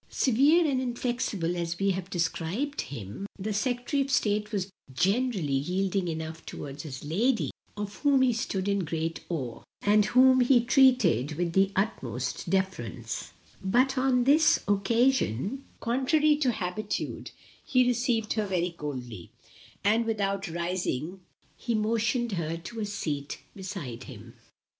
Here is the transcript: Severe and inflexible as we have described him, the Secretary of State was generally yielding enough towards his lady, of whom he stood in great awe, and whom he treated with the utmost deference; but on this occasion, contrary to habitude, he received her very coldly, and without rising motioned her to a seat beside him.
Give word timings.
Severe 0.09 0.65
and 0.65 0.81
inflexible 0.81 1.55
as 1.55 1.77
we 1.77 1.91
have 1.91 2.09
described 2.09 2.81
him, 2.81 3.27
the 3.37 3.53
Secretary 3.53 4.01
of 4.01 4.09
State 4.09 4.51
was 4.51 4.71
generally 4.91 5.53
yielding 5.53 6.07
enough 6.07 6.43
towards 6.43 6.81
his 6.81 7.05
lady, 7.05 7.51
of 7.77 7.97
whom 7.97 8.23
he 8.23 8.33
stood 8.33 8.67
in 8.67 8.79
great 8.79 9.19
awe, 9.29 9.61
and 9.83 10.05
whom 10.05 10.39
he 10.39 10.65
treated 10.65 11.33
with 11.33 11.53
the 11.53 11.71
utmost 11.75 12.49
deference; 12.49 13.29
but 13.63 13.95
on 13.95 14.23
this 14.23 14.63
occasion, 14.67 15.65
contrary 15.79 16.35
to 16.35 16.51
habitude, 16.51 17.29
he 17.63 17.85
received 17.85 18.33
her 18.33 18.47
very 18.47 18.71
coldly, 18.71 19.29
and 19.83 20.07
without 20.07 20.47
rising 20.47 21.19
motioned 21.69 22.31
her 22.31 22.57
to 22.57 22.79
a 22.79 22.85
seat 22.87 23.37
beside 23.55 24.05
him. 24.05 24.33